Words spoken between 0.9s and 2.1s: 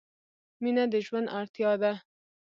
د ژوند اړتیا ده.